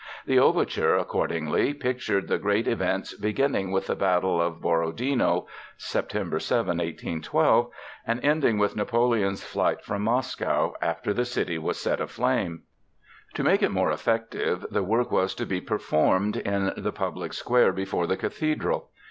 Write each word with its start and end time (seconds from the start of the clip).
The 0.25 0.39
overture, 0.39 0.97
accordingly, 0.97 1.75
pictured 1.75 2.27
the 2.27 2.39
great 2.39 2.67
events 2.67 3.13
beginning 3.15 3.69
with 3.71 3.85
the 3.85 3.95
Battle 3.95 4.41
of 4.41 4.59
Borodino 4.59 5.45
(September 5.77 6.39
7, 6.39 6.79
1812) 6.79 7.69
and 8.07 8.19
ending 8.25 8.57
with 8.57 8.75
Napoleon's 8.75 9.43
flight 9.43 9.83
from 9.83 10.01
Moscow, 10.01 10.73
after 10.81 11.13
the 11.13 11.23
city 11.23 11.59
was 11.59 11.79
set 11.79 12.01
aflame. 12.01 12.63
To 13.35 13.43
make 13.43 13.61
it 13.61 13.69
more 13.69 13.91
effective, 13.91 14.65
the 14.71 14.81
work 14.81 15.11
was 15.11 15.35
to 15.35 15.45
be 15.45 15.61
performed 15.61 16.35
in 16.35 16.71
the 16.75 16.91
public 16.91 17.31
square 17.31 17.71
before 17.71 18.07
the 18.07 18.17
cathedral. 18.17 18.89